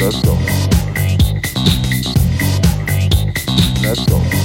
[0.00, 0.34] Let's go.
[3.82, 4.37] Let's go.